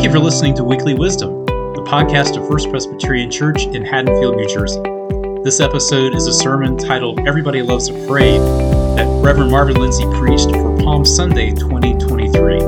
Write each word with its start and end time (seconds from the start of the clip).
Thank 0.00 0.14
you 0.14 0.18
for 0.18 0.24
listening 0.24 0.54
to 0.54 0.64
Weekly 0.64 0.94
Wisdom, 0.94 1.44
the 1.44 1.84
podcast 1.86 2.40
of 2.40 2.48
First 2.48 2.70
Presbyterian 2.70 3.30
Church 3.30 3.64
in 3.66 3.84
Haddonfield, 3.84 4.34
New 4.34 4.48
Jersey. 4.48 4.80
This 5.44 5.60
episode 5.60 6.14
is 6.14 6.26
a 6.26 6.32
sermon 6.32 6.78
titled 6.78 7.20
Everybody 7.28 7.60
Loves 7.60 7.90
a 7.90 7.92
Parade 8.06 8.40
that 8.96 9.06
Reverend 9.22 9.50
Marvin 9.50 9.76
Lindsay 9.76 10.06
preached 10.14 10.50
for 10.52 10.74
Palm 10.78 11.04
Sunday 11.04 11.50
2023. 11.50 12.60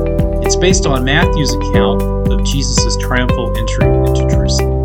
It's 0.45 0.55
based 0.55 0.85
on 0.85 1.03
Matthew's 1.03 1.55
account 1.55 2.03
of 2.31 2.45
Jesus' 2.45 2.95
triumphal 2.97 3.51
entry 3.57 3.87
into 3.87 4.29
Jerusalem. 4.29 4.83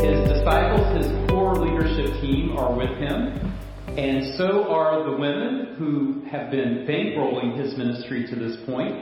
His 0.00 0.26
disciples, 0.26 1.04
his 1.04 1.30
core 1.30 1.54
leadership 1.56 2.18
team, 2.22 2.56
are 2.56 2.72
with 2.72 2.96
him. 2.96 3.52
And 3.96 4.38
so 4.38 4.72
are 4.72 5.04
the 5.10 5.16
women 5.18 5.74
who 5.76 6.22
have 6.30 6.50
been 6.50 6.86
bankrolling 6.88 7.60
his 7.60 7.76
ministry 7.76 8.26
to 8.26 8.34
this 8.34 8.56
point. 8.64 8.94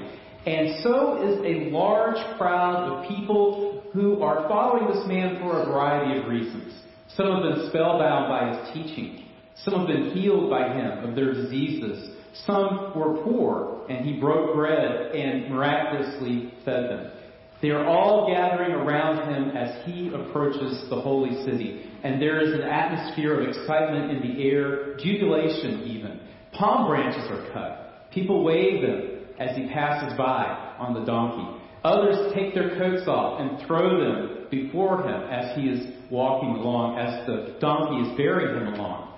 And 0.46 0.82
so 0.82 1.22
is 1.22 1.38
a 1.44 1.70
large 1.70 2.16
crowd 2.36 2.90
of 2.90 3.08
people 3.08 3.84
who 3.92 4.20
are 4.20 4.48
following 4.48 4.92
this 4.92 5.06
man 5.06 5.38
for 5.40 5.62
a 5.62 5.66
variety 5.66 6.18
of 6.20 6.26
reasons. 6.26 6.74
Some 7.16 7.26
have 7.30 7.42
been 7.42 7.68
spellbound 7.68 8.28
by 8.28 8.56
his 8.56 8.74
teaching. 8.74 9.26
Some 9.64 9.74
have 9.74 9.86
been 9.86 10.10
healed 10.10 10.50
by 10.50 10.72
him 10.72 11.04
of 11.04 11.14
their 11.14 11.34
diseases. 11.34 12.16
Some 12.44 12.92
were 12.96 13.22
poor, 13.22 13.86
and 13.88 14.04
he 14.04 14.18
broke 14.18 14.54
bread 14.56 15.14
and 15.14 15.50
miraculously 15.50 16.52
fed 16.64 16.90
them. 16.90 17.12
They 17.62 17.70
are 17.70 17.86
all 17.86 18.26
gathering 18.32 18.72
around 18.72 19.28
him 19.32 19.56
as 19.56 19.84
he 19.84 20.08
approaches 20.14 20.88
the 20.88 21.00
holy 21.00 21.44
city. 21.44 21.90
And 22.02 22.20
there 22.20 22.40
is 22.40 22.54
an 22.54 22.62
atmosphere 22.62 23.38
of 23.38 23.48
excitement 23.48 24.10
in 24.10 24.20
the 24.22 24.42
air, 24.48 24.96
jubilation 24.96 25.82
even. 25.82 26.20
Palm 26.52 26.88
branches 26.88 27.30
are 27.30 27.52
cut. 27.52 28.10
People 28.12 28.44
wave 28.44 28.80
them 28.80 29.26
as 29.38 29.56
he 29.56 29.68
passes 29.68 30.16
by 30.16 30.74
on 30.78 30.94
the 30.94 31.04
donkey. 31.04 31.58
Others 31.84 32.32
take 32.34 32.54
their 32.54 32.78
coats 32.78 33.06
off 33.06 33.40
and 33.40 33.66
throw 33.66 34.00
them 34.00 34.46
before 34.50 35.06
him 35.06 35.22
as 35.30 35.56
he 35.56 35.68
is 35.68 35.94
walking 36.10 36.50
along, 36.50 36.98
as 36.98 37.26
the 37.26 37.56
donkey 37.60 38.08
is 38.08 38.16
bearing 38.16 38.56
him 38.56 38.74
along. 38.74 39.14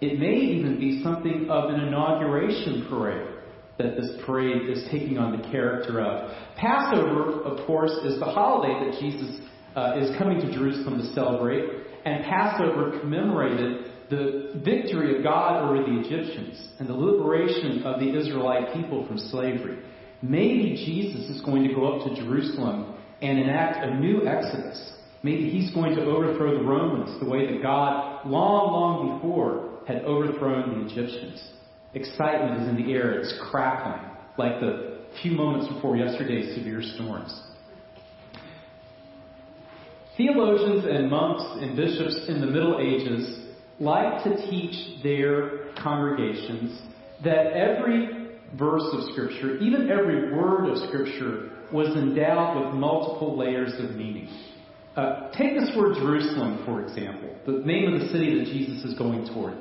It 0.00 0.18
may 0.18 0.36
even 0.36 0.78
be 0.78 1.02
something 1.02 1.48
of 1.48 1.70
an 1.70 1.80
inauguration 1.80 2.86
parade 2.90 3.33
that 3.78 3.96
this 3.96 4.10
parade 4.24 4.68
is 4.68 4.84
taking 4.90 5.18
on 5.18 5.40
the 5.40 5.48
character 5.48 6.00
of. 6.00 6.30
Passover, 6.56 7.42
of 7.42 7.66
course, 7.66 7.92
is 8.04 8.18
the 8.18 8.24
holiday 8.24 8.90
that 8.90 9.00
Jesus 9.00 9.40
uh, 9.74 9.98
is 9.98 10.16
coming 10.16 10.40
to 10.40 10.52
Jerusalem 10.52 10.98
to 10.98 11.12
celebrate, 11.14 11.64
and 12.04 12.24
Passover 12.24 13.00
commemorated 13.00 13.90
the 14.10 14.60
victory 14.64 15.16
of 15.16 15.22
God 15.22 15.64
over 15.64 15.82
the 15.82 16.00
Egyptians 16.00 16.68
and 16.78 16.88
the 16.88 16.94
liberation 16.94 17.82
of 17.84 18.00
the 18.00 18.16
Israelite 18.16 18.74
people 18.74 19.06
from 19.06 19.18
slavery. 19.18 19.78
Maybe 20.22 20.76
Jesus 20.86 21.28
is 21.30 21.42
going 21.42 21.66
to 21.66 21.74
go 21.74 21.98
up 21.98 22.08
to 22.08 22.14
Jerusalem 22.22 22.94
and 23.20 23.38
enact 23.38 23.84
a 23.84 23.94
new 23.98 24.26
exodus. 24.26 24.92
Maybe 25.22 25.50
he's 25.50 25.72
going 25.72 25.96
to 25.96 26.02
overthrow 26.02 26.58
the 26.58 26.64
Romans 26.64 27.18
the 27.18 27.28
way 27.28 27.50
that 27.50 27.62
God, 27.62 28.26
long, 28.26 28.72
long 28.72 29.18
before, 29.18 29.80
had 29.86 30.04
overthrown 30.04 30.84
the 30.84 30.92
Egyptians. 30.92 31.42
Excitement 31.94 32.62
is 32.62 32.68
in 32.68 32.76
the 32.76 32.92
air, 32.92 33.20
it's 33.20 33.34
crackling, 33.50 34.10
like 34.36 34.60
the 34.60 34.98
few 35.22 35.32
moments 35.32 35.72
before 35.72 35.96
yesterday's 35.96 36.54
severe 36.56 36.82
storms. 36.82 37.40
Theologians 40.16 40.84
and 40.88 41.10
monks 41.10 41.44
and 41.60 41.76
bishops 41.76 42.26
in 42.28 42.40
the 42.40 42.46
Middle 42.46 42.78
Ages 42.80 43.46
liked 43.80 44.24
to 44.24 44.36
teach 44.48 45.02
their 45.02 45.72
congregations 45.82 46.80
that 47.24 47.52
every 47.52 48.38
verse 48.56 48.84
of 48.92 49.12
Scripture, 49.12 49.58
even 49.58 49.90
every 49.90 50.32
word 50.32 50.68
of 50.68 50.78
Scripture, 50.88 51.50
was 51.72 51.88
endowed 51.96 52.64
with 52.64 52.74
multiple 52.74 53.36
layers 53.36 53.72
of 53.78 53.96
meaning. 53.96 54.28
Uh, 54.96 55.30
take 55.32 55.58
this 55.58 55.70
word 55.76 55.96
Jerusalem, 55.96 56.62
for 56.64 56.82
example, 56.82 57.34
the 57.46 57.64
name 57.66 57.92
of 57.92 58.00
the 58.00 58.06
city 58.08 58.38
that 58.38 58.44
Jesus 58.44 58.84
is 58.84 58.96
going 58.96 59.26
toward. 59.34 59.54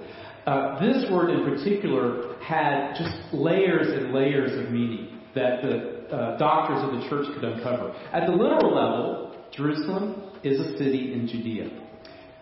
Uh, 0.46 0.80
this 0.80 1.10
word 1.10 1.30
in 1.30 1.46
particular 1.46 2.36
had 2.42 2.96
just 2.96 3.34
layers 3.34 3.88
and 3.88 4.14
layers 4.14 4.52
of 4.60 4.72
meaning 4.72 5.22
that 5.36 5.62
the 5.62 6.16
uh, 6.16 6.38
doctors 6.38 6.84
of 6.84 7.00
the 7.00 7.10
church 7.10 7.26
could 7.34 7.44
uncover. 7.44 7.92
At 8.12 8.28
the 8.28 8.34
literal 8.34 8.76
level, 8.76 9.36
Jerusalem 9.52 10.32
is 10.44 10.60
a 10.60 10.78
city 10.78 11.14
in 11.14 11.28
Judea. 11.28 11.70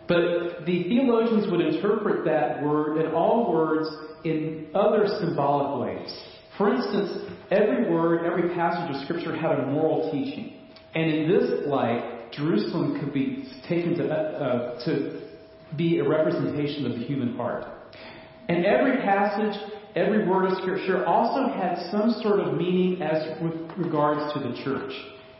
But 0.07 0.65
the 0.65 0.83
theologians 0.83 1.49
would 1.51 1.61
interpret 1.61 2.25
that 2.25 2.63
word 2.63 2.97
and 2.97 3.13
all 3.13 3.53
words 3.53 3.87
in 4.25 4.67
other 4.73 5.07
symbolic 5.19 5.87
ways. 5.87 6.21
For 6.57 6.73
instance, 6.73 7.31
every 7.51 7.89
word, 7.89 8.25
every 8.25 8.53
passage 8.53 8.95
of 8.95 9.03
Scripture 9.03 9.35
had 9.35 9.59
a 9.59 9.67
moral 9.67 10.11
teaching. 10.11 10.57
And 10.95 11.09
in 11.09 11.29
this 11.29 11.67
light, 11.67 12.31
Jerusalem 12.31 12.99
could 12.99 13.13
be 13.13 13.47
taken 13.69 13.95
to, 13.97 14.09
uh, 14.11 14.83
to 14.85 15.21
be 15.77 15.99
a 15.99 16.07
representation 16.07 16.85
of 16.85 16.99
the 16.99 17.05
human 17.05 17.35
heart. 17.35 17.65
And 18.51 18.65
every 18.65 18.97
passage, 18.97 19.55
every 19.95 20.27
word 20.27 20.51
of 20.51 20.57
Scripture 20.57 21.05
also 21.05 21.47
had 21.53 21.89
some 21.89 22.19
sort 22.21 22.41
of 22.41 22.57
meaning 22.57 23.01
as 23.01 23.41
with 23.41 23.53
regards 23.77 24.33
to 24.33 24.39
the 24.41 24.61
church. 24.65 24.91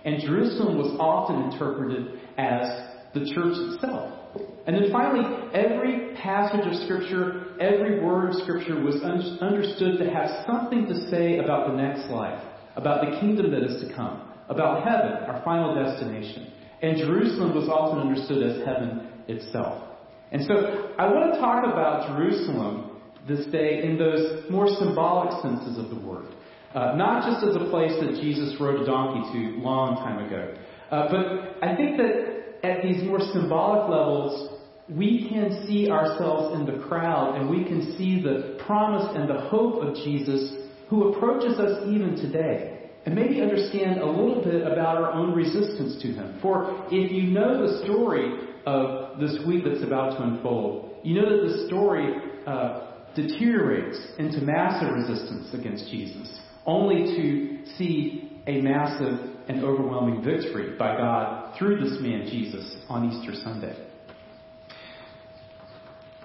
And 0.06 0.22
Jerusalem 0.22 0.78
was 0.78 0.96
often 0.98 1.52
interpreted 1.52 2.22
as 2.38 2.64
the 3.14 3.28
church 3.36 3.58
itself. 3.68 4.16
And 4.66 4.78
then 4.78 4.94
finally, 4.94 5.28
every 5.54 6.16
passage 6.24 6.66
of 6.66 6.74
Scripture, 6.86 7.60
every 7.60 8.00
word 8.00 8.30
of 8.30 8.36
Scripture 8.44 8.80
was 8.80 8.96
un- 9.04 9.40
understood 9.42 10.00
to 10.00 10.10
have 10.10 10.48
something 10.48 10.88
to 10.88 11.10
say 11.12 11.40
about 11.40 11.68
the 11.68 11.76
next 11.76 12.10
life, 12.10 12.42
about 12.78 13.04
the 13.04 13.20
kingdom 13.20 13.52
that 13.52 13.64
is 13.64 13.84
to 13.84 13.94
come, 13.94 14.22
about 14.48 14.88
heaven, 14.88 15.28
our 15.28 15.42
final 15.44 15.76
destination. 15.76 16.54
And 16.82 16.96
Jerusalem 16.96 17.54
was 17.56 17.68
often 17.68 18.08
understood 18.08 18.42
as 18.42 18.66
heaven 18.66 19.12
itself. 19.28 19.84
And 20.32 20.46
so 20.48 20.94
I 20.98 21.12
want 21.12 21.34
to 21.34 21.40
talk 21.42 21.66
about 21.66 22.16
Jerusalem 22.16 22.91
this 23.28 23.46
day 23.48 23.84
in 23.84 23.98
those 23.98 24.50
more 24.50 24.68
symbolic 24.68 25.42
senses 25.42 25.78
of 25.78 25.90
the 25.90 26.08
word. 26.08 26.28
Uh, 26.74 26.96
not 26.96 27.30
just 27.30 27.46
as 27.46 27.56
a 27.56 27.70
place 27.70 27.92
that 28.00 28.20
Jesus 28.22 28.56
rode 28.59 28.82
a 28.82 28.86
donkey 28.86 29.22
to 29.34 29.58
long 29.59 29.98
time 29.98 30.26
ago, 30.26 30.56
uh, 30.90 31.09
but 31.09 31.68
I 31.68 31.76
think 31.76 31.98
that 31.98 32.42
at 32.64 32.81
these 32.81 33.04
more 33.04 33.20
symbolic 33.20 33.90
levels, 33.90 34.60
we 34.90 35.30
can 35.30 35.66
see 35.68 35.90
ourselves 35.90 36.60
in 36.60 36.66
the 36.66 36.84
crowd 36.88 37.36
and 37.36 37.50
we 37.50 37.64
can 37.64 37.96
see 37.98 38.22
the 38.22 38.58
promise 38.66 39.16
and 39.16 39.30
the 39.30 39.42
hope 39.50 39.81
of 39.81 39.96
Jesus 39.96 40.54
who 40.90 41.14
approaches 41.14 41.60
us 41.60 41.88
even 41.88 42.16
today. 42.16 42.90
And 43.06 43.16
maybe 43.16 43.42
understand 43.42 44.00
a 44.00 44.06
little 44.06 44.44
bit 44.44 44.62
about 44.62 44.98
our 44.98 45.12
own 45.12 45.34
resistance 45.34 46.00
to 46.04 46.10
him. 46.10 46.38
For 46.42 46.86
if 46.92 47.12
you 47.12 47.24
know 47.31 47.66
the 47.66 47.84
story 47.84 48.48
of 48.66 49.20
this 49.20 49.40
week 49.48 49.64
that's 49.66 49.84
about 49.84 50.18
to 50.18 50.24
unfold, 50.24 51.00
you 51.04 51.20
know 51.20 51.28
that 51.28 51.52
the 51.52 51.68
story 51.68 52.14
uh, 52.46 52.91
deteriorates 53.16 54.00
into 54.18 54.42
massive 54.42 54.94
resistance 54.94 55.54
against 55.54 55.90
Jesus, 55.92 56.40
only 56.66 57.16
to 57.16 57.74
see 57.78 58.42
a 58.48 58.62
massive 58.62 59.32
and 59.48 59.64
overwhelming 59.64 60.24
victory 60.24 60.76
by 60.78 60.98
God 60.98 61.58
through 61.58 61.84
this 61.84 62.00
man 62.02 62.28
Jesus 62.30 62.78
on 62.90 63.12
Easter 63.12 63.34
Sunday. 63.44 63.76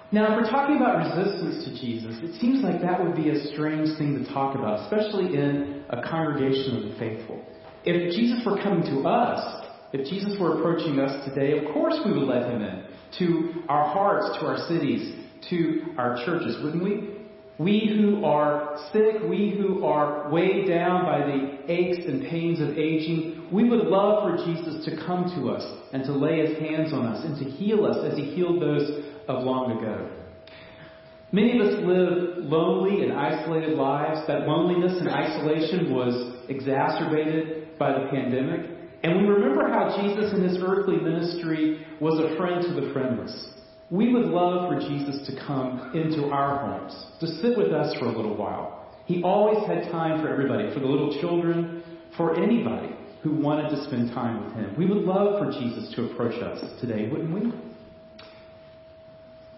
Now, 0.09 0.31
if 0.31 0.41
we're 0.41 0.49
talking 0.49 0.77
about 0.77 1.03
resistance 1.03 1.65
to 1.65 1.81
Jesus, 1.81 2.15
it 2.23 2.39
seems 2.39 2.63
like 2.63 2.81
that 2.81 3.03
would 3.03 3.15
be 3.15 3.29
a 3.29 3.47
strange 3.51 3.97
thing 3.97 4.23
to 4.23 4.33
talk 4.33 4.55
about, 4.55 4.79
especially 4.85 5.35
in 5.35 5.83
a 5.89 6.01
congregation 6.07 6.77
of 6.77 6.83
the 6.83 6.95
faithful. 6.97 7.43
If 7.83 8.15
Jesus 8.15 8.39
were 8.45 8.55
coming 8.63 8.83
to 8.83 9.07
us, 9.07 9.65
if 9.91 10.07
Jesus 10.09 10.39
were 10.39 10.59
approaching 10.59 10.99
us 10.99 11.27
today, 11.27 11.57
of 11.57 11.73
course 11.73 11.99
we 12.05 12.13
would 12.13 12.23
let 12.23 12.49
him 12.49 12.61
in 12.61 12.85
to 13.19 13.63
our 13.67 13.93
hearts, 13.93 14.37
to 14.39 14.45
our 14.45 14.57
cities, 14.69 15.26
to 15.49 15.93
our 15.97 16.23
churches, 16.25 16.57
wouldn't 16.63 16.83
we? 16.83 17.17
We 17.59 17.91
who 17.97 18.23
are 18.23 18.77
sick, 18.93 19.15
we 19.27 19.55
who 19.57 19.83
are 19.83 20.29
weighed 20.29 20.67
down 20.67 21.05
by 21.05 21.19
the 21.19 21.71
aches 21.71 22.05
and 22.05 22.29
pains 22.29 22.59
of 22.61 22.77
aging, 22.77 23.47
we 23.51 23.67
would 23.67 23.87
love 23.87 24.23
for 24.23 24.45
Jesus 24.45 24.85
to 24.85 25.05
come 25.05 25.25
to 25.35 25.49
us 25.49 25.63
and 25.91 26.03
to 26.03 26.11
lay 26.11 26.45
his 26.45 26.59
hands 26.59 26.93
on 26.93 27.07
us 27.07 27.25
and 27.25 27.37
to 27.43 27.49
heal 27.49 27.85
us 27.85 27.97
as 28.11 28.17
he 28.17 28.25
healed 28.35 28.61
those 28.61 29.03
of 29.27 29.43
long 29.43 29.77
ago. 29.77 30.11
Many 31.31 31.59
of 31.59 31.67
us 31.67 31.73
live 31.83 32.45
lonely 32.45 33.03
and 33.03 33.13
isolated 33.13 33.77
lives. 33.77 34.25
That 34.27 34.47
loneliness 34.47 34.93
and 34.99 35.09
isolation 35.09 35.93
was 35.93 36.45
exacerbated 36.47 37.77
by 37.77 37.91
the 37.91 38.07
pandemic. 38.11 38.69
And 39.03 39.17
we 39.17 39.27
remember 39.27 39.67
how 39.67 40.01
Jesus 40.01 40.33
in 40.33 40.43
his 40.43 40.57
earthly 40.61 40.97
ministry 40.97 41.85
was 41.99 42.19
a 42.19 42.37
friend 42.37 42.61
to 42.61 42.81
the 42.81 42.93
friendless. 42.93 43.56
We 43.89 44.13
would 44.13 44.25
love 44.25 44.69
for 44.69 44.79
Jesus 44.79 45.25
to 45.27 45.45
come 45.45 45.91
into 45.93 46.25
our 46.25 46.67
homes, 46.67 47.05
to 47.21 47.27
sit 47.41 47.57
with 47.57 47.71
us 47.71 47.97
for 47.99 48.05
a 48.05 48.11
little 48.11 48.35
while. 48.35 48.91
He 49.05 49.23
always 49.23 49.65
had 49.65 49.89
time 49.91 50.21
for 50.21 50.29
everybody, 50.29 50.73
for 50.73 50.81
the 50.81 50.85
little 50.85 51.19
children, 51.21 51.83
for 52.17 52.37
anybody 52.41 52.93
who 53.23 53.31
wanted 53.31 53.69
to 53.69 53.83
spend 53.85 54.11
time 54.13 54.43
with 54.43 54.53
him. 54.55 54.75
We 54.77 54.85
would 54.85 55.03
love 55.03 55.39
for 55.39 55.51
Jesus 55.51 55.93
to 55.95 56.11
approach 56.11 56.41
us 56.41 56.59
today, 56.81 57.07
wouldn't 57.09 57.33
we? 57.33 57.53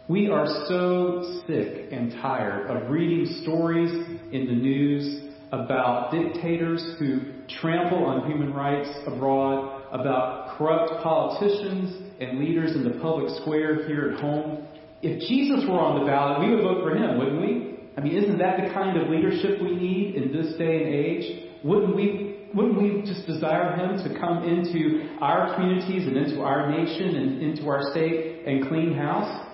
We 0.07 0.29
are 0.29 0.45
so 0.67 1.41
sick 1.47 1.91
and 1.91 2.11
tired 2.21 2.67
of 2.67 2.91
reading 2.91 3.41
stories 3.43 3.91
in 4.31 4.45
the 4.45 4.53
news 4.53 5.33
about 5.51 6.11
dictators 6.11 6.95
who 6.99 7.21
trample 7.61 8.05
on 8.05 8.27
human 8.29 8.53
rights 8.53 8.89
abroad, 9.07 9.83
about 9.91 10.48
corrupt 10.59 11.01
politicians 11.01 12.11
and 12.19 12.37
leaders 12.37 12.75
in 12.75 12.83
the 12.83 12.99
public 12.99 13.33
square 13.41 13.87
here 13.87 14.11
at 14.11 14.19
home. 14.19 14.67
If 15.01 15.21
Jesus 15.29 15.63
were 15.67 15.79
on 15.79 16.01
the 16.01 16.05
ballot, 16.05 16.41
we 16.41 16.53
would 16.53 16.63
vote 16.63 16.83
for 16.83 16.93
him, 16.93 17.17
wouldn't 17.17 17.41
we? 17.41 17.79
I 17.95 18.01
mean, 18.01 18.21
isn't 18.21 18.37
that 18.39 18.59
the 18.61 18.73
kind 18.73 19.01
of 19.01 19.09
leadership 19.09 19.61
we 19.61 19.73
need 19.73 20.15
in 20.15 20.33
this 20.33 20.57
day 20.57 20.83
and 20.83 20.93
age? 20.93 21.49
Wouldn't 21.63 21.95
we 21.95 22.29
wouldn't 22.53 22.81
we 22.81 23.01
just 23.03 23.27
desire 23.27 23.75
him 23.75 23.97
to 24.03 24.19
come 24.19 24.43
into 24.43 25.17
our 25.21 25.55
communities 25.55 26.07
and 26.07 26.17
into 26.17 26.41
our 26.41 26.69
nation 26.69 27.15
and 27.15 27.41
into 27.43 27.69
our 27.69 27.91
state 27.91 28.45
and 28.47 28.67
clean 28.67 28.93
house? 28.95 29.45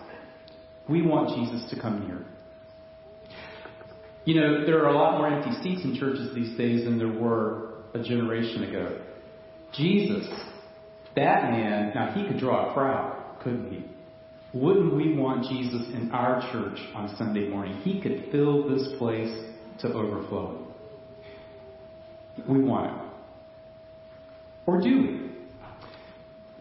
We 0.90 1.02
want 1.02 1.36
Jesus 1.36 1.70
to 1.72 1.82
come 1.82 2.08
near. 2.08 2.26
You 4.24 4.40
know, 4.40 4.66
there 4.66 4.84
are 4.84 4.90
a 4.90 4.96
lot 4.96 5.18
more 5.18 5.28
empty 5.28 5.52
seats 5.62 5.84
in 5.84 5.96
churches 6.00 6.34
these 6.34 6.58
days 6.58 6.86
than 6.86 6.98
there 6.98 7.12
were 7.12 7.74
a 7.94 8.02
generation 8.02 8.64
ago. 8.64 9.02
Jesus, 9.74 10.26
that 11.16 11.52
man, 11.52 11.92
now 11.96 12.14
he 12.14 12.28
could 12.28 12.40
draw 12.40 12.72
a 12.72 12.74
crowd, 12.74 13.40
couldn't 13.42 13.72
he? 13.72 13.86
Wouldn't 14.58 14.96
we 14.96 15.18
want 15.18 15.44
Jesus 15.50 15.82
in 15.94 16.12
our 16.12 16.42
church 16.52 16.80
on 16.94 17.14
Sunday 17.18 17.48
morning? 17.50 17.78
He 17.82 18.02
could 18.02 18.30
fill 18.32 18.70
this 18.70 18.98
place 18.98 19.34
to 19.82 19.94
overflowing. 19.94 20.66
We 22.48 22.62
want 22.62 22.88
it. 22.88 23.06
Or 24.66 24.82
do 24.82 25.02
we? 25.02 25.26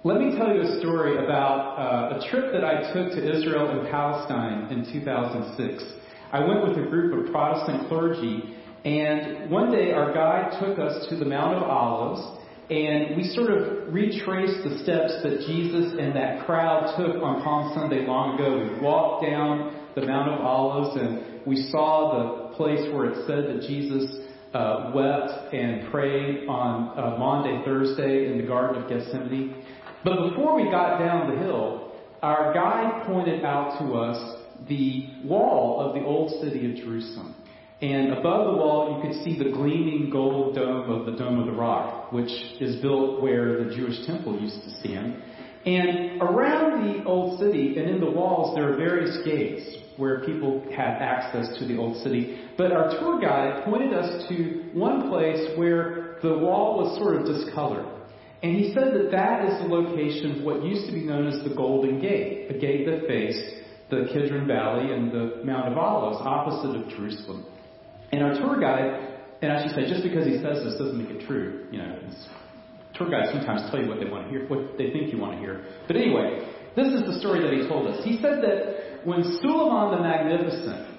Let 0.06 0.20
me 0.20 0.36
tell 0.36 0.54
you 0.54 0.60
a 0.60 0.80
story 0.80 1.24
about 1.24 1.78
uh, 1.78 2.18
a 2.18 2.30
trip 2.30 2.52
that 2.52 2.64
I 2.64 2.92
took 2.92 3.12
to 3.12 3.38
Israel 3.38 3.70
and 3.70 3.88
Palestine 3.90 4.70
in 4.70 4.84
2006. 4.92 5.82
I 6.30 6.40
went 6.40 6.68
with 6.68 6.76
a 6.76 6.90
group 6.90 7.26
of 7.26 7.32
Protestant 7.32 7.88
clergy, 7.88 8.54
and 8.84 9.50
one 9.50 9.72
day 9.72 9.92
our 9.92 10.12
guide 10.12 10.60
took 10.60 10.78
us 10.78 11.06
to 11.08 11.16
the 11.16 11.24
Mount 11.24 11.54
of 11.54 11.62
Olives, 11.62 12.43
and 12.70 13.16
we 13.16 13.24
sort 13.34 13.50
of 13.50 13.92
retraced 13.92 14.64
the 14.64 14.78
steps 14.82 15.22
that 15.22 15.44
Jesus 15.46 15.92
and 15.98 16.16
that 16.16 16.46
crowd 16.46 16.94
took 16.96 17.22
on 17.22 17.42
Palm 17.42 17.74
Sunday 17.74 18.06
long 18.06 18.36
ago. 18.36 18.58
We 18.58 18.80
walked 18.80 19.26
down 19.26 19.88
the 19.94 20.06
Mount 20.06 20.30
of 20.30 20.40
Olives, 20.40 20.96
and 20.96 21.46
we 21.46 21.68
saw 21.70 22.48
the 22.48 22.56
place 22.56 22.80
where 22.92 23.10
it 23.10 23.26
said 23.26 23.44
that 23.44 23.68
Jesus 23.68 24.24
uh, 24.54 24.92
wept 24.94 25.52
and 25.52 25.90
prayed 25.90 26.48
on 26.48 26.98
uh, 26.98 27.18
Maundy, 27.18 27.62
Thursday 27.64 28.32
in 28.32 28.38
the 28.38 28.46
Garden 28.46 28.82
of 28.82 28.88
Gethsemane. 28.88 29.62
But 30.02 30.30
before 30.30 30.56
we 30.56 30.70
got 30.70 30.98
down 30.98 31.34
the 31.34 31.42
hill, 31.42 31.92
our 32.22 32.54
guide 32.54 33.04
pointed 33.06 33.44
out 33.44 33.78
to 33.80 33.94
us 33.94 34.40
the 34.68 35.10
wall 35.24 35.80
of 35.80 35.94
the 35.94 36.02
old 36.06 36.40
city 36.42 36.70
of 36.70 36.76
Jerusalem. 36.76 37.34
And 37.80 38.12
above 38.12 38.46
the 38.46 38.56
wall, 38.56 38.96
you 38.96 39.08
could 39.08 39.24
see 39.24 39.36
the 39.36 39.50
gleaming 39.50 40.08
gold 40.10 40.54
dome 40.54 40.88
of 40.88 41.06
the 41.06 41.12
Dome 41.12 41.40
of 41.40 41.46
the 41.46 41.52
Rock, 41.52 42.12
which 42.12 42.30
is 42.60 42.80
built 42.80 43.20
where 43.20 43.64
the 43.64 43.74
Jewish 43.74 44.06
temple 44.06 44.40
used 44.40 44.62
to 44.62 44.70
stand. 44.80 45.22
And 45.66 46.22
around 46.22 46.86
the 46.86 47.04
old 47.04 47.40
city 47.40 47.78
and 47.78 47.88
in 47.90 48.00
the 48.00 48.10
walls, 48.10 48.54
there 48.54 48.72
are 48.72 48.76
various 48.76 49.18
gates 49.24 49.78
where 49.96 50.20
people 50.24 50.64
had 50.70 51.00
access 51.00 51.58
to 51.58 51.66
the 51.66 51.76
old 51.76 52.02
city. 52.02 52.38
But 52.56 52.72
our 52.72 52.90
tour 52.98 53.20
guide 53.20 53.64
pointed 53.64 53.92
us 53.92 54.28
to 54.28 54.70
one 54.72 55.08
place 55.08 55.56
where 55.56 56.18
the 56.22 56.38
wall 56.38 56.78
was 56.78 56.98
sort 56.98 57.16
of 57.16 57.26
discolored. 57.26 57.86
And 58.42 58.56
he 58.56 58.74
said 58.74 58.92
that 58.94 59.10
that 59.10 59.48
is 59.48 59.62
the 59.62 59.68
location 59.68 60.38
of 60.38 60.44
what 60.44 60.62
used 60.62 60.86
to 60.86 60.92
be 60.92 61.00
known 61.00 61.26
as 61.26 61.42
the 61.48 61.54
Golden 61.54 62.00
Gate, 62.00 62.50
a 62.50 62.58
gate 62.58 62.86
that 62.86 63.06
faced 63.08 63.62
the 63.88 64.08
Kidron 64.12 64.46
Valley 64.46 64.92
and 64.92 65.10
the 65.10 65.42
Mount 65.44 65.72
of 65.72 65.78
Olives 65.78 66.18
opposite 66.20 66.76
of 66.76 66.88
Jerusalem. 66.90 67.46
And 68.14 68.22
our 68.22 68.34
tour 68.34 68.60
guide, 68.60 69.18
and 69.42 69.50
I 69.50 69.66
should 69.66 69.74
say, 69.74 69.90
just 69.90 70.04
because 70.04 70.24
he 70.24 70.38
says 70.38 70.62
this 70.62 70.78
doesn't 70.78 70.96
make 70.96 71.10
it 71.10 71.26
true. 71.26 71.66
You 71.72 71.78
know, 71.78 71.98
tour 72.94 73.10
guides 73.10 73.32
sometimes 73.32 73.68
tell 73.72 73.82
you 73.82 73.88
what 73.88 73.98
they 73.98 74.06
want 74.06 74.26
to 74.26 74.30
hear, 74.30 74.46
what 74.46 74.78
they 74.78 74.90
think 74.92 75.12
you 75.12 75.18
want 75.18 75.32
to 75.32 75.38
hear. 75.38 75.66
But 75.88 75.96
anyway, 75.96 76.46
this 76.76 76.94
is 76.94 77.02
the 77.02 77.18
story 77.18 77.42
that 77.42 77.52
he 77.52 77.66
told 77.66 77.88
us. 77.88 78.04
He 78.04 78.22
said 78.22 78.38
that 78.42 79.04
when 79.04 79.24
Suleiman 79.42 79.98
the 79.98 80.02
Magnificent, 80.02 80.96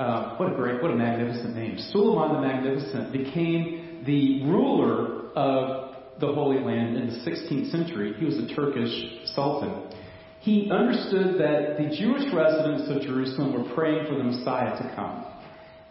uh, 0.00 0.34
what 0.34 0.52
a 0.52 0.56
great, 0.56 0.82
what 0.82 0.90
a 0.90 0.96
magnificent 0.96 1.54
name, 1.54 1.78
Suleiman 1.92 2.40
the 2.40 2.48
Magnificent 2.48 3.12
became 3.12 4.02
the 4.04 4.42
ruler 4.42 5.30
of 5.36 5.94
the 6.18 6.26
Holy 6.26 6.58
Land 6.58 6.96
in 6.96 7.06
the 7.06 7.30
16th 7.30 7.70
century. 7.70 8.14
He 8.18 8.24
was 8.24 8.36
a 8.38 8.52
Turkish 8.52 8.90
sultan. 9.36 9.92
He 10.40 10.68
understood 10.72 11.38
that 11.38 11.78
the 11.78 11.96
Jewish 11.96 12.34
residents 12.34 12.90
of 12.90 13.02
Jerusalem 13.02 13.52
were 13.52 13.72
praying 13.76 14.06
for 14.08 14.18
the 14.18 14.24
Messiah 14.24 14.76
to 14.76 14.92
come. 14.96 15.31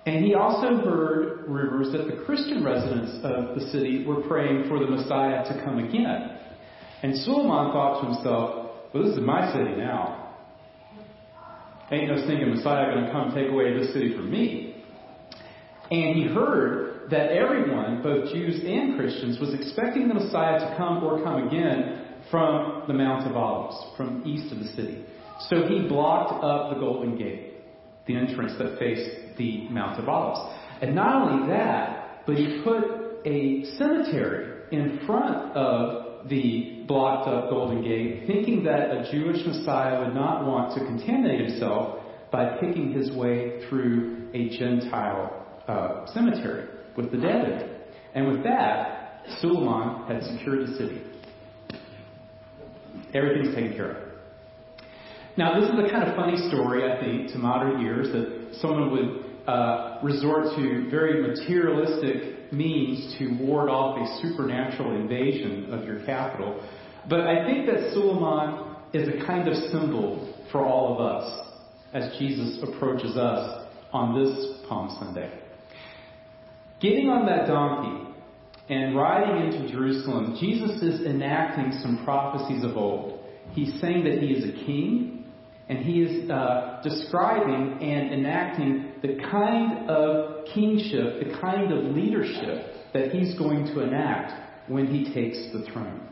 And 0.06 0.26
he 0.26 0.34
also 0.34 0.78
heard 0.78 1.48
rumors 1.48 1.92
that 1.92 2.08
the 2.08 2.24
Christian 2.26 2.64
residents 2.64 3.24
of 3.24 3.56
the 3.56 3.70
city 3.72 4.04
were 4.06 4.22
praying 4.28 4.68
for 4.68 4.80
the 4.80 4.88
Messiah 4.88 5.44
to 5.44 5.64
come 5.64 5.78
again. 5.78 6.40
And 7.04 7.18
Suleiman 7.18 7.72
thought 7.72 8.02
to 8.02 8.14
himself, 8.14 8.72
well, 8.94 9.04
this 9.04 9.16
is 9.16 9.22
my 9.22 9.54
city 9.54 9.76
now. 9.76 10.36
Ain't 11.92 12.08
no 12.08 12.24
stinking 12.24 12.50
Messiah 12.50 12.94
going 12.94 13.06
to 13.06 13.12
come 13.12 13.34
take 13.36 13.50
away 13.50 13.78
this 13.78 13.94
city 13.94 14.16
from 14.16 14.32
me. 14.32 14.84
And 15.92 16.16
he 16.16 16.24
heard 16.24 17.10
that 17.12 17.32
everyone, 17.32 18.02
both 18.02 18.32
Jews 18.32 18.62
and 18.66 18.98
Christians, 18.98 19.40
was 19.40 19.54
expecting 19.54 20.08
the 20.08 20.14
Messiah 20.14 20.60
to 20.60 20.76
come 20.78 21.04
or 21.04 21.22
come 21.22 21.48
again 21.48 22.08
from 22.32 22.84
the 22.88 22.94
Mount 22.94 23.30
of 23.30 23.36
Olives, 23.36 23.98
from 23.98 24.24
east 24.26 24.54
of 24.54 24.60
the 24.60 24.70
city. 24.70 25.04
So 25.50 25.68
he 25.68 25.88
blocked 25.88 26.44
up 26.44 26.74
the 26.74 26.80
Golden 26.80 27.18
Gate, 27.18 27.51
the 28.12 28.20
entrance 28.20 28.54
that 28.58 28.80
faced 28.80 29.38
the 29.38 29.68
Mount 29.70 30.00
of 30.00 30.10
Olives. 30.10 30.58
And 30.82 30.96
not 30.96 31.30
only 31.30 31.48
that, 31.50 32.24
but 32.26 32.36
he 32.36 32.62
put 32.64 32.84
a 33.26 33.66
cemetery 33.78 34.64
in 34.72 35.00
front 35.06 35.56
of 35.56 36.28
the 36.30 36.84
blocked 36.88 37.28
up 37.28 37.50
Golden 37.50 37.84
Gate, 37.84 38.24
thinking 38.28 38.64
that 38.64 38.92
a 38.92 39.12
Jewish 39.12 39.46
Messiah 39.46 40.04
would 40.04 40.14
not 40.14 40.46
want 40.46 40.78
to 40.78 40.86
contaminate 40.86 41.50
himself 41.50 42.00
by 42.32 42.58
picking 42.60 42.94
his 42.94 43.12
way 43.12 43.68
through 43.68 44.30
a 44.34 44.50
Gentile 44.58 45.46
uh, 45.68 46.06
cemetery 46.14 46.68
with 46.96 47.12
the 47.12 47.18
dead 47.18 47.46
in 47.46 47.52
it. 47.52 47.94
And 48.14 48.28
with 48.28 48.44
that, 48.44 49.24
Suleiman 49.40 50.08
had 50.08 50.24
secured 50.24 50.68
the 50.68 50.78
city. 50.78 51.02
Everything's 53.14 53.56
taken 53.56 53.74
care 53.74 53.92
of. 53.92 54.11
Now, 55.38 55.60
this 55.60 55.70
is 55.70 55.80
a 55.80 55.90
kind 55.90 56.08
of 56.08 56.16
funny 56.16 56.38
story, 56.50 56.92
I 56.92 57.00
think, 57.00 57.32
to 57.32 57.38
modern 57.38 57.82
ears 57.82 58.08
that 58.12 58.60
someone 58.60 58.92
would 58.92 59.48
uh, 59.48 60.00
resort 60.04 60.56
to 60.56 60.90
very 60.90 61.26
materialistic 61.26 62.52
means 62.52 63.16
to 63.18 63.38
ward 63.44 63.70
off 63.70 63.98
a 63.98 64.22
supernatural 64.22 64.96
invasion 64.96 65.74
of 65.74 65.86
your 65.86 66.06
capital. 66.06 66.62
But 67.10 67.22
I 67.22 67.46
think 67.46 67.66
that 67.68 67.94
Suleiman 67.94 68.76
is 68.94 69.08
a 69.08 69.26
kind 69.26 69.48
of 69.48 69.56
symbol 69.72 70.36
for 70.52 70.66
all 70.66 70.94
of 70.94 71.00
us 71.00 71.48
as 71.94 72.18
Jesus 72.20 72.62
approaches 72.62 73.16
us 73.16 73.68
on 73.94 74.22
this 74.22 74.68
Palm 74.68 74.96
Sunday. 75.00 75.32
Getting 76.82 77.10
on 77.10 77.26
that 77.26 77.48
donkey 77.48 78.10
and 78.70 78.96
riding 78.96 79.46
into 79.46 79.72
Jerusalem, 79.72 80.38
Jesus 80.40 80.82
is 80.82 81.06
enacting 81.06 81.80
some 81.82 82.04
prophecies 82.04 82.64
of 82.64 82.76
old. 82.76 83.20
He's 83.52 83.80
saying 83.82 84.04
that 84.06 84.20
he 84.20 84.28
is 84.28 84.44
a 84.46 84.66
king, 84.66 85.21
and 85.72 85.86
he 85.86 86.02
is 86.02 86.30
uh, 86.30 86.82
describing 86.84 87.82
and 87.82 88.14
enacting 88.14 88.92
the 89.02 89.16
kind 89.32 89.90
of 89.90 90.44
kingship, 90.54 91.26
the 91.26 91.40
kind 91.40 91.72
of 91.72 91.96
leadership 91.96 92.74
that 92.94 93.12
he's 93.12 93.38
going 93.38 93.64
to 93.68 93.80
enact 93.80 94.70
when 94.70 94.86
he 94.86 95.14
takes 95.14 95.38
the 95.54 95.66
throne. 95.72 96.10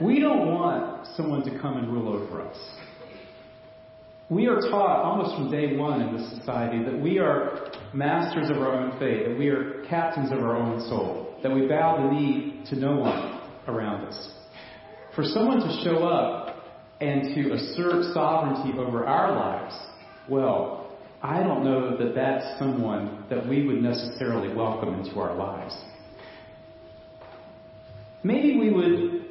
We 0.00 0.18
don't 0.18 0.50
want 0.50 1.06
someone 1.14 1.44
to 1.44 1.60
come 1.60 1.76
and 1.76 1.92
rule 1.92 2.08
over 2.08 2.40
us. 2.40 2.56
We 4.30 4.46
are 4.46 4.60
taught 4.60 5.04
almost 5.04 5.36
from 5.36 5.50
day 5.50 5.76
one 5.76 6.00
in 6.00 6.16
this 6.16 6.30
society 6.38 6.82
that 6.84 6.98
we 6.98 7.18
are 7.18 7.70
masters 7.92 8.48
of 8.48 8.56
our 8.56 8.72
own 8.72 8.98
fate, 8.98 9.28
that 9.28 9.38
we 9.38 9.48
are 9.48 9.84
captains 9.90 10.32
of 10.32 10.38
our 10.38 10.56
own 10.56 10.80
soul, 10.88 11.36
that 11.42 11.54
we 11.54 11.66
bow 11.66 11.98
the 11.98 12.18
knee 12.18 12.62
to 12.70 12.76
no 12.76 12.96
one 12.96 13.42
around 13.68 14.06
us. 14.06 14.30
For 15.14 15.22
someone 15.22 15.60
to 15.60 15.84
show 15.84 16.02
up 16.08 16.43
and 17.00 17.34
to 17.34 17.52
assert 17.54 18.14
sovereignty 18.14 18.78
over 18.78 19.04
our 19.06 19.32
lives, 19.32 19.74
well, 20.28 20.98
I 21.22 21.42
don't 21.42 21.64
know 21.64 21.96
that 21.96 22.14
that's 22.14 22.58
someone 22.58 23.24
that 23.30 23.48
we 23.48 23.66
would 23.66 23.82
necessarily 23.82 24.54
welcome 24.54 24.94
into 25.00 25.18
our 25.20 25.34
lives. 25.34 25.74
Maybe 28.22 28.58
we 28.58 28.70
would 28.70 29.24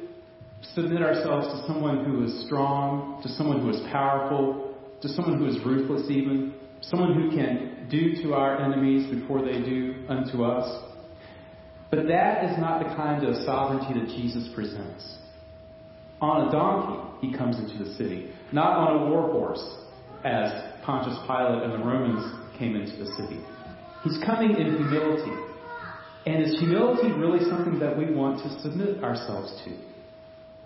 submit 0.74 1.02
ourselves 1.02 1.46
to 1.48 1.66
someone 1.66 2.04
who 2.04 2.24
is 2.24 2.46
strong, 2.46 3.20
to 3.22 3.28
someone 3.28 3.60
who 3.60 3.70
is 3.70 3.80
powerful, 3.92 4.74
to 5.02 5.08
someone 5.08 5.38
who 5.38 5.46
is 5.46 5.56
ruthless, 5.64 6.10
even, 6.10 6.54
someone 6.80 7.14
who 7.14 7.36
can 7.36 7.86
do 7.90 8.22
to 8.22 8.34
our 8.34 8.60
enemies 8.60 9.08
before 9.12 9.42
they 9.42 9.60
do 9.60 10.04
unto 10.08 10.44
us. 10.44 10.82
But 11.90 12.08
that 12.08 12.44
is 12.44 12.58
not 12.58 12.80
the 12.80 12.94
kind 12.96 13.24
of 13.24 13.36
sovereignty 13.44 14.00
that 14.00 14.08
Jesus 14.08 14.48
presents. 14.54 15.18
On 16.24 16.48
a 16.48 16.50
donkey, 16.50 17.26
he 17.26 17.36
comes 17.36 17.58
into 17.58 17.84
the 17.84 17.94
city, 17.96 18.30
not 18.50 18.78
on 18.78 18.96
a 18.96 19.10
war 19.10 19.30
horse, 19.30 19.62
as 20.24 20.50
Pontius 20.82 21.18
Pilate 21.26 21.64
and 21.64 21.72
the 21.74 21.84
Romans 21.84 22.24
came 22.58 22.74
into 22.74 22.96
the 22.96 23.10
city. 23.12 23.44
He's 24.02 24.16
coming 24.24 24.52
in 24.52 24.74
humility. 24.74 25.36
And 26.24 26.42
is 26.42 26.58
humility 26.58 27.12
really 27.12 27.44
something 27.50 27.78
that 27.78 27.98
we 27.98 28.10
want 28.10 28.42
to 28.42 28.62
submit 28.62 29.04
ourselves 29.04 29.52
to? 29.66 29.76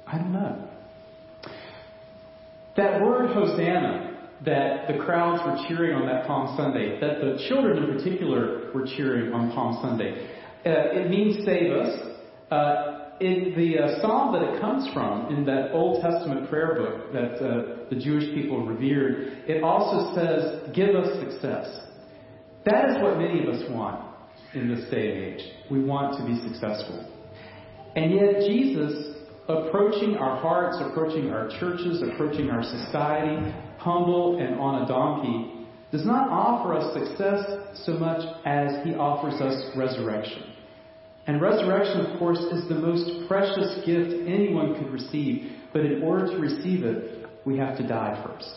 I 0.06 0.18
don't 0.18 0.32
know. 0.32 0.68
That 2.76 3.02
word 3.02 3.34
Hosanna 3.34 4.28
that 4.44 4.86
the 4.86 4.98
crowds 4.98 5.42
were 5.44 5.66
cheering 5.66 5.96
on 5.96 6.06
that 6.06 6.28
Palm 6.28 6.56
Sunday, 6.56 7.00
that 7.00 7.18
the 7.18 7.44
children 7.48 7.82
in 7.82 7.98
particular 7.98 8.70
were 8.72 8.86
cheering 8.96 9.32
on 9.32 9.50
Palm 9.50 9.82
Sunday, 9.82 10.30
uh, 10.64 11.00
it 11.00 11.10
means 11.10 11.44
save 11.44 11.72
us. 11.72 12.14
Uh, 12.48 12.97
in 13.20 13.54
the 13.56 13.78
uh, 13.78 14.00
psalm 14.00 14.32
that 14.32 14.42
it 14.42 14.60
comes 14.60 14.88
from, 14.92 15.34
in 15.34 15.44
that 15.46 15.72
Old 15.72 16.02
Testament 16.02 16.48
prayer 16.48 16.74
book 16.74 17.12
that 17.12 17.34
uh, 17.44 17.88
the 17.90 17.96
Jewish 17.96 18.34
people 18.34 18.64
revered, 18.64 19.44
it 19.46 19.62
also 19.62 20.14
says, 20.14 20.74
Give 20.74 20.94
us 20.94 21.18
success. 21.20 21.66
That 22.64 22.90
is 22.90 23.02
what 23.02 23.18
many 23.18 23.42
of 23.42 23.48
us 23.48 23.62
want 23.70 24.04
in 24.54 24.68
this 24.68 24.88
day 24.90 25.12
and 25.12 25.24
age. 25.24 25.52
We 25.70 25.82
want 25.82 26.18
to 26.18 26.26
be 26.26 26.40
successful. 26.48 27.04
And 27.96 28.12
yet, 28.14 28.46
Jesus, 28.46 29.16
approaching 29.48 30.16
our 30.16 30.40
hearts, 30.40 30.76
approaching 30.80 31.30
our 31.30 31.48
churches, 31.58 32.02
approaching 32.02 32.50
our 32.50 32.62
society, 32.62 33.52
humble 33.78 34.38
and 34.38 34.60
on 34.60 34.82
a 34.82 34.86
donkey, 34.86 35.66
does 35.90 36.04
not 36.04 36.28
offer 36.28 36.74
us 36.74 36.92
success 36.92 37.44
so 37.86 37.92
much 37.92 38.20
as 38.44 38.84
he 38.84 38.94
offers 38.94 39.40
us 39.40 39.76
resurrection. 39.76 40.42
And 41.28 41.42
resurrection, 41.42 42.06
of 42.06 42.18
course, 42.18 42.38
is 42.38 42.66
the 42.70 42.74
most 42.74 43.28
precious 43.28 43.84
gift 43.84 44.14
anyone 44.26 44.74
could 44.74 44.90
receive. 44.90 45.52
But 45.74 45.82
in 45.82 46.02
order 46.02 46.26
to 46.26 46.38
receive 46.38 46.84
it, 46.84 47.26
we 47.44 47.58
have 47.58 47.76
to 47.76 47.86
die 47.86 48.24
first. 48.26 48.50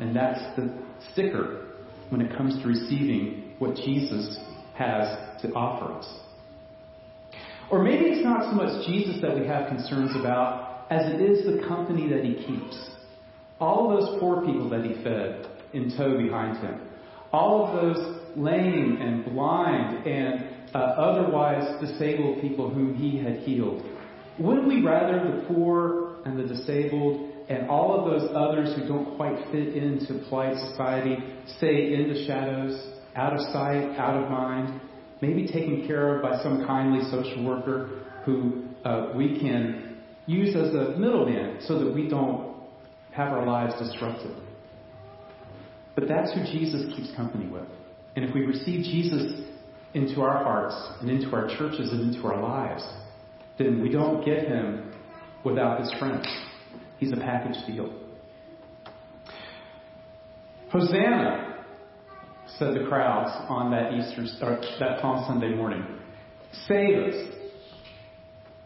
And 0.00 0.14
that's 0.14 0.40
the 0.56 0.74
sticker 1.12 1.68
when 2.08 2.20
it 2.20 2.36
comes 2.36 2.60
to 2.60 2.68
receiving 2.68 3.54
what 3.60 3.76
Jesus 3.76 4.36
has 4.74 5.40
to 5.42 5.52
offer 5.54 5.92
us. 5.92 6.18
Or 7.70 7.84
maybe 7.84 8.06
it's 8.06 8.24
not 8.24 8.50
so 8.50 8.56
much 8.56 8.84
Jesus 8.84 9.22
that 9.22 9.38
we 9.38 9.46
have 9.46 9.68
concerns 9.68 10.10
about 10.18 10.86
as 10.90 11.02
it 11.14 11.20
is 11.20 11.44
the 11.46 11.64
company 11.68 12.08
that 12.08 12.24
he 12.24 12.34
keeps. 12.34 12.90
All 13.60 13.88
those 13.88 14.18
poor 14.18 14.44
people 14.44 14.68
that 14.70 14.84
he 14.84 15.02
fed 15.04 15.46
in 15.72 15.96
tow 15.96 16.18
behind 16.18 16.56
him. 16.58 16.80
All 17.32 17.64
of 17.64 17.80
those 17.80 18.18
lame 18.36 18.98
and 19.00 19.24
blind 19.24 20.04
and 20.04 20.51
uh, 20.74 20.78
otherwise 20.78 21.80
disabled 21.80 22.40
people 22.40 22.70
whom 22.70 22.94
he 22.94 23.18
had 23.18 23.38
healed. 23.40 23.84
Wouldn't 24.38 24.66
we 24.66 24.82
rather 24.82 25.18
the 25.18 25.44
poor 25.46 26.16
and 26.24 26.38
the 26.38 26.44
disabled 26.44 27.30
and 27.48 27.68
all 27.68 27.98
of 27.98 28.10
those 28.10 28.30
others 28.34 28.74
who 28.76 28.88
don't 28.88 29.16
quite 29.16 29.36
fit 29.50 29.76
into 29.76 30.26
polite 30.28 30.56
society 30.70 31.18
stay 31.58 31.94
in 31.94 32.12
the 32.12 32.24
shadows, 32.26 32.80
out 33.14 33.34
of 33.34 33.40
sight, 33.52 33.96
out 33.98 34.22
of 34.22 34.30
mind, 34.30 34.80
maybe 35.20 35.46
taken 35.46 35.86
care 35.86 36.16
of 36.16 36.22
by 36.22 36.42
some 36.42 36.64
kindly 36.66 37.02
social 37.10 37.44
worker 37.44 38.04
who 38.24 38.64
uh, 38.84 39.12
we 39.14 39.38
can 39.38 39.98
use 40.26 40.54
as 40.56 40.74
a 40.74 40.96
middleman 40.98 41.58
so 41.66 41.78
that 41.78 41.94
we 41.94 42.08
don't 42.08 42.54
have 43.10 43.32
our 43.32 43.44
lives 43.44 43.74
disrupted. 43.78 44.34
But 45.94 46.08
that's 46.08 46.32
who 46.32 46.42
Jesus 46.44 46.94
keeps 46.96 47.14
company 47.14 47.46
with. 47.48 47.66
And 48.16 48.24
if 48.24 48.34
we 48.34 48.42
receive 48.42 48.84
Jesus 48.84 49.42
into 49.94 50.20
our 50.22 50.42
hearts 50.42 50.74
and 51.00 51.10
into 51.10 51.34
our 51.34 51.48
churches 51.56 51.90
and 51.92 52.14
into 52.14 52.26
our 52.26 52.40
lives, 52.40 52.84
then 53.58 53.82
we 53.82 53.88
don't 53.90 54.24
get 54.24 54.46
him 54.46 54.92
without 55.44 55.80
his 55.80 55.92
friends. 55.98 56.26
He's 56.98 57.12
a 57.12 57.16
package 57.16 57.56
deal. 57.66 57.92
Hosanna, 60.70 61.52
said 62.58 62.74
the 62.74 62.86
crowds 62.88 63.30
on 63.48 63.70
that 63.70 63.92
Easter 63.92 64.24
that 64.80 65.00
Palm 65.00 65.24
Sunday 65.26 65.54
morning. 65.54 65.84
Save 66.68 66.98
us. 66.98 67.34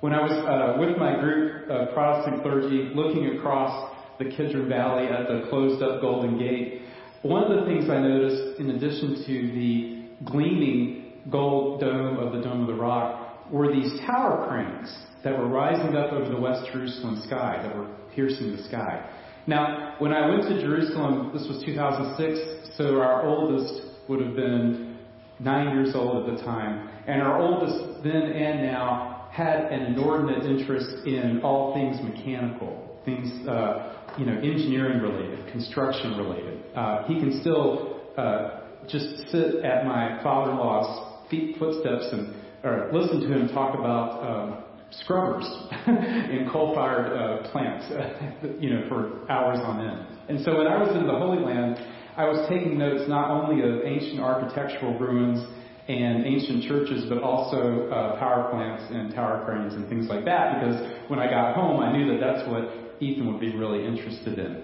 When 0.00 0.12
I 0.12 0.20
was 0.20 0.32
uh, 0.32 0.78
with 0.80 0.98
my 0.98 1.18
group 1.20 1.70
of 1.70 1.94
Protestant 1.94 2.42
clergy 2.42 2.90
looking 2.94 3.38
across 3.38 3.92
the 4.18 4.26
Kidron 4.26 4.68
Valley 4.68 5.06
at 5.06 5.28
the 5.28 5.46
closed 5.48 5.82
up 5.82 6.00
Golden 6.00 6.38
Gate, 6.38 6.82
one 7.22 7.42
of 7.42 7.60
the 7.60 7.66
things 7.66 7.88
I 7.90 7.98
noticed, 7.98 8.60
in 8.60 8.70
addition 8.70 9.24
to 9.26 9.52
the 9.52 10.30
gleaming 10.30 11.05
gold 11.30 11.80
dome 11.80 12.18
of 12.18 12.32
the 12.32 12.40
Dome 12.40 12.62
of 12.62 12.66
the 12.68 12.74
Rock 12.74 13.50
were 13.50 13.72
these 13.72 14.00
tower 14.06 14.46
cranes 14.48 14.94
that 15.24 15.36
were 15.36 15.48
rising 15.48 15.96
up 15.96 16.12
over 16.12 16.28
the 16.28 16.40
West 16.40 16.70
Jerusalem 16.72 17.22
sky, 17.26 17.60
that 17.62 17.76
were 17.76 17.88
piercing 18.14 18.56
the 18.56 18.62
sky. 18.64 19.08
Now, 19.46 19.94
when 19.98 20.12
I 20.12 20.28
went 20.28 20.42
to 20.42 20.60
Jerusalem, 20.60 21.30
this 21.32 21.46
was 21.48 21.62
2006, 21.64 22.76
so 22.76 23.00
our 23.00 23.24
oldest 23.26 23.82
would 24.08 24.20
have 24.20 24.34
been 24.34 24.98
nine 25.38 25.76
years 25.76 25.94
old 25.94 26.28
at 26.28 26.36
the 26.36 26.42
time, 26.42 26.88
and 27.06 27.22
our 27.22 27.40
oldest 27.40 28.02
then 28.02 28.22
and 28.22 28.62
now 28.62 29.28
had 29.30 29.66
an 29.66 29.82
inordinate 29.82 30.44
interest 30.44 31.06
in 31.06 31.40
all 31.42 31.74
things 31.74 31.96
mechanical, 32.02 32.98
things, 33.04 33.46
uh, 33.46 33.94
you 34.18 34.24
know, 34.24 34.32
engineering 34.32 35.00
related, 35.00 35.46
construction 35.52 36.16
related. 36.16 36.62
Uh, 36.74 37.04
he 37.04 37.20
can 37.20 37.40
still 37.40 38.00
uh, 38.16 38.60
just 38.88 39.28
sit 39.30 39.56
at 39.64 39.84
my 39.84 40.20
father-in-law's 40.22 41.15
feet, 41.30 41.56
footsteps 41.58 42.08
and 42.12 42.34
or 42.64 42.90
listen 42.92 43.20
to 43.20 43.28
him 43.28 43.48
talk 43.48 43.78
about 43.78 44.22
um, 44.26 44.64
scrubbers 44.90 45.46
in 45.86 46.48
coal-fired 46.50 47.12
uh, 47.12 47.50
plants, 47.50 47.86
you 48.60 48.70
know, 48.70 48.88
for 48.88 49.30
hours 49.30 49.58
on 49.62 49.86
end. 49.86 50.06
And 50.28 50.44
so 50.44 50.58
when 50.58 50.66
I 50.66 50.78
was 50.78 50.96
in 50.96 51.06
the 51.06 51.12
Holy 51.12 51.38
Land, 51.38 51.78
I 52.16 52.24
was 52.24 52.48
taking 52.48 52.78
notes 52.78 53.04
not 53.08 53.30
only 53.30 53.62
of 53.62 53.84
ancient 53.84 54.20
architectural 54.20 54.98
ruins 54.98 55.46
and 55.88 56.26
ancient 56.26 56.64
churches, 56.64 57.04
but 57.08 57.22
also 57.22 57.88
uh, 57.90 58.18
power 58.18 58.50
plants 58.50 58.84
and 58.90 59.14
tower 59.14 59.44
cranes 59.44 59.74
and 59.74 59.88
things 59.88 60.08
like 60.08 60.24
that, 60.24 60.58
because 60.58 61.08
when 61.08 61.20
I 61.20 61.30
got 61.30 61.54
home, 61.54 61.80
I 61.80 61.92
knew 61.92 62.10
that 62.12 62.20
that's 62.20 62.48
what 62.48 62.72
Ethan 63.00 63.30
would 63.30 63.40
be 63.40 63.54
really 63.54 63.86
interested 63.86 64.38
in. 64.38 64.62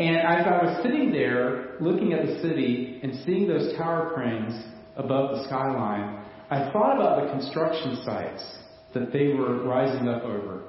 And 0.00 0.16
as 0.16 0.44
I 0.46 0.62
was 0.62 0.82
sitting 0.82 1.12
there 1.12 1.76
looking 1.80 2.12
at 2.12 2.26
the 2.26 2.42
city 2.42 2.98
and 3.02 3.24
seeing 3.24 3.46
those 3.46 3.76
tower 3.76 4.10
cranes 4.12 4.52
above 4.96 5.36
the 5.36 5.44
skyline, 5.44 6.24
I 6.50 6.70
thought 6.72 6.96
about 6.96 7.24
the 7.24 7.32
construction 7.32 8.02
sites 8.04 8.44
that 8.92 9.12
they 9.12 9.28
were 9.28 9.64
rising 9.64 10.08
up 10.08 10.22
over. 10.22 10.62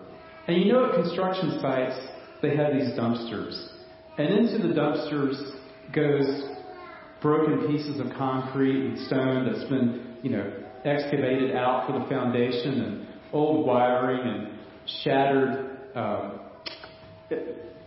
And 0.47 0.63
you 0.63 0.73
know, 0.73 0.89
at 0.89 0.95
construction 0.95 1.59
sites, 1.61 1.95
they 2.41 2.55
have 2.55 2.73
these 2.73 2.97
dumpsters. 2.97 3.69
And 4.17 4.33
into 4.33 4.67
the 4.67 4.73
dumpsters 4.73 5.51
goes 5.93 6.43
broken 7.21 7.67
pieces 7.67 7.99
of 7.99 8.07
concrete 8.17 8.85
and 8.85 9.07
stone 9.07 9.51
that's 9.51 9.69
been, 9.69 10.17
you 10.21 10.29
know, 10.29 10.53
excavated 10.83 11.55
out 11.55 11.87
for 11.87 11.99
the 11.99 12.05
foundation 12.05 12.81
and 12.81 13.07
old 13.33 13.65
wiring 13.65 14.21
and 14.21 14.59
shattered 15.03 15.77
um, 15.95 16.39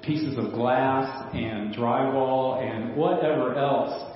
pieces 0.02 0.36
of 0.36 0.52
glass 0.52 1.30
and 1.34 1.74
drywall 1.74 2.62
and 2.62 2.96
whatever 2.96 3.56
else 3.56 4.07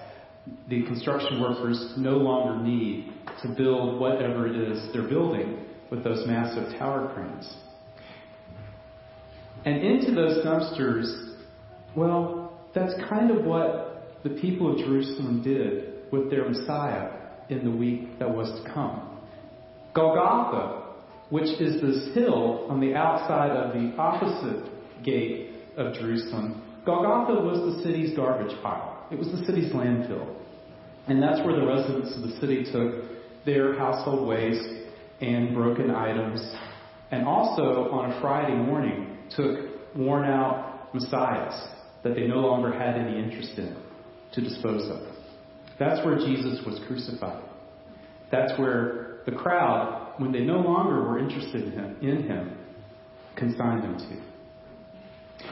the 0.69 0.83
construction 0.85 1.41
workers 1.41 1.95
no 1.97 2.17
longer 2.17 2.63
need 2.63 3.13
to 3.43 3.49
build 3.49 4.01
whatever 4.01 4.47
it 4.47 4.57
is 4.57 4.89
they're 4.93 5.09
building 5.09 5.65
with 5.91 6.03
those 6.03 6.27
massive 6.27 6.79
tower 6.79 7.13
cranes. 7.15 7.55
And 9.65 9.83
into 9.83 10.13
those 10.13 10.45
dumpsters, 10.45 11.35
well, 11.95 12.61
that's 12.75 12.95
kind 13.09 13.31
of 13.31 13.45
what 13.45 14.19
the 14.25 14.31
people 14.31 14.73
of 14.73 14.79
Jerusalem 14.79 15.43
did 15.43 16.11
with 16.11 16.31
their 16.31 16.49
Messiah 16.49 17.11
in 17.49 17.65
the 17.65 17.71
week 17.71 18.19
that 18.19 18.29
was 18.29 18.49
to 18.63 18.73
come. 18.73 19.19
Golgotha, 19.95 20.95
which 21.31 21.61
is 21.61 21.81
this 21.81 22.15
hill 22.15 22.67
on 22.69 22.81
the 22.81 22.95
outside 22.95 23.51
of 23.51 23.75
the 23.75 23.95
opposite 23.97 25.05
gate 25.05 25.51
of 25.77 25.95
Jerusalem, 25.95 26.63
Golgotha 26.85 27.41
was 27.41 27.77
the 27.77 27.83
city's 27.83 28.17
garbage 28.17 28.57
pile. 28.63 28.92
It 29.13 29.19
was 29.19 29.29
the 29.29 29.45
city's 29.45 29.71
landfill. 29.73 30.37
And 31.07 31.23
that's 31.23 31.45
where 31.45 31.55
the 31.55 31.67
residents 31.67 32.17
of 32.17 32.23
the 32.23 32.41
city 32.41 32.65
took 32.73 33.45
their 33.45 33.79
household 33.79 34.27
waste 34.27 34.67
and 35.21 35.55
broken 35.55 35.91
items, 35.91 36.41
and 37.11 37.27
also 37.27 37.91
on 37.91 38.13
a 38.13 38.21
Friday 38.21 38.55
morning 38.55 39.19
took 39.37 39.95
worn 39.95 40.25
out 40.25 40.95
messiahs 40.95 41.69
that 42.03 42.15
they 42.15 42.27
no 42.27 42.39
longer 42.39 42.73
had 42.73 42.97
any 42.97 43.19
interest 43.19 43.53
in 43.59 43.77
to 44.33 44.41
dispose 44.41 44.91
of. 44.91 45.15
That's 45.79 46.05
where 46.05 46.17
Jesus 46.17 46.65
was 46.65 46.81
crucified. 46.87 47.45
That's 48.31 48.59
where 48.59 49.21
the 49.27 49.33
crowd, 49.33 50.15
when 50.19 50.33
they 50.33 50.41
no 50.41 50.59
longer 50.59 51.03
were 51.03 51.19
interested 51.19 51.65
in 51.65 51.73
him, 51.73 51.97
in 52.01 52.23
him 52.25 52.57
consigned 53.37 53.85
him 53.85 53.99
to. 53.99 55.47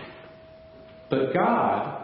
But 1.10 1.34
God 1.34 1.99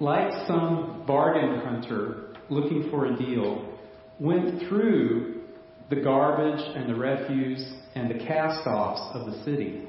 like 0.00 0.46
some 0.46 1.04
bargain 1.06 1.60
hunter 1.60 2.28
looking 2.50 2.88
for 2.90 3.06
a 3.06 3.16
deal, 3.16 3.76
went 4.20 4.68
through 4.68 5.42
the 5.90 5.96
garbage 5.96 6.60
and 6.76 6.88
the 6.88 6.94
refuse 6.94 7.74
and 7.94 8.10
the 8.10 8.24
cast 8.24 8.66
offs 8.66 9.16
of 9.16 9.26
the 9.26 9.44
city 9.44 9.88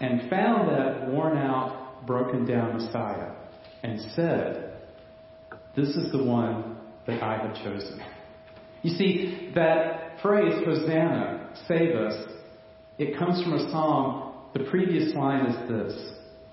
and 0.00 0.28
found 0.30 0.68
that 0.68 1.08
worn 1.08 1.36
out, 1.36 2.06
broken 2.06 2.46
down 2.46 2.76
Messiah 2.76 3.32
and 3.82 4.00
said, 4.14 4.74
This 5.74 5.88
is 5.88 6.12
the 6.12 6.22
one 6.22 6.76
that 7.06 7.22
I 7.22 7.38
have 7.38 7.54
chosen. 7.56 8.00
You 8.82 8.94
see, 8.96 9.52
that 9.54 10.20
phrase, 10.22 10.54
Hosanna, 10.64 11.54
save 11.66 11.94
us, 11.96 12.30
it 12.98 13.18
comes 13.18 13.42
from 13.42 13.54
a 13.54 13.70
psalm. 13.70 14.34
The 14.52 14.64
previous 14.70 15.14
line 15.14 15.46
is 15.46 15.68
this 15.68 16.12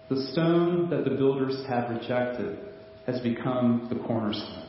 The 0.09 0.31
stone 0.31 0.89
that 0.89 1.03
the 1.03 1.15
builders 1.15 1.63
have 1.67 1.89
rejected 1.89 2.59
has 3.07 3.19
become 3.21 3.87
the 3.89 3.95
cornerstone. 4.05 4.67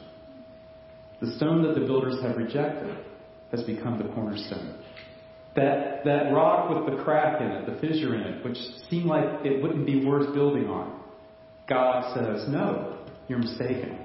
The 1.20 1.34
stone 1.36 1.62
that 1.64 1.78
the 1.78 1.84
builders 1.84 2.22
have 2.22 2.36
rejected 2.36 2.96
has 3.50 3.62
become 3.64 3.98
the 3.98 4.08
cornerstone. 4.14 4.78
That, 5.56 6.04
that 6.04 6.32
rock 6.32 6.70
with 6.70 6.96
the 6.96 7.02
crack 7.02 7.40
in 7.40 7.48
it, 7.48 7.66
the 7.66 7.80
fissure 7.80 8.14
in 8.14 8.20
it, 8.20 8.44
which 8.44 8.56
seemed 8.88 9.06
like 9.06 9.44
it 9.44 9.60
wouldn't 9.60 9.84
be 9.84 10.06
worth 10.06 10.32
building 10.32 10.68
on, 10.68 11.00
God 11.68 12.14
says, 12.14 12.48
No, 12.48 12.98
you're 13.26 13.38
mistaken. 13.38 13.98